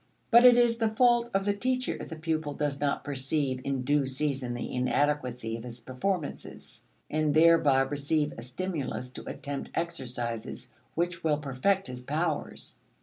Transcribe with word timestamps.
But 0.31 0.45
it 0.45 0.57
is 0.57 0.79
the 0.79 0.89
fault 0.89 1.29
of 1.31 1.45
the 1.45 1.53
teacher 1.53 1.93
if 1.99 2.09
the 2.09 2.15
pupil 2.15 2.55
does 2.55 2.79
not 2.79 3.03
perceive 3.03 3.61
in 3.63 3.83
due 3.83 4.07
season 4.07 4.55
the 4.55 4.73
inadequacy 4.73 5.55
of 5.55 5.63
his 5.63 5.79
performances, 5.79 6.81
and 7.07 7.35
thereby 7.35 7.81
receive 7.81 8.33
a 8.35 8.41
stimulus 8.41 9.11
to 9.11 9.29
attempt 9.29 9.69
exercises 9.75 10.69
which 10.95 11.23
will 11.23 11.37
perfect 11.37 11.85
his 11.85 12.01
powers. 12.01 12.79